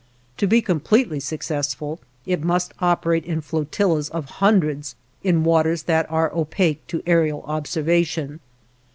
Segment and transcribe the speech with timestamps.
[0.37, 6.33] To be completely successful, it must operate in flotillas of hundreds in waters that are
[6.35, 8.39] opaque to aërial observation.